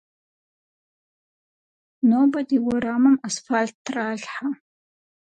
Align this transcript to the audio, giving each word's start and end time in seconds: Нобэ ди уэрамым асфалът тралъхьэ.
Нобэ 2.09 2.39
ди 2.47 2.57
уэрамым 2.65 3.15
асфалът 3.27 3.75
тралъхьэ. 3.85 4.47